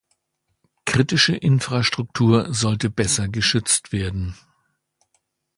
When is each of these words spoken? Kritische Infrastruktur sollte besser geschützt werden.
Kritische 0.85 1.35
Infrastruktur 1.35 2.51
sollte 2.51 2.89
besser 2.89 3.27
geschützt 3.27 3.91
werden. 3.91 4.35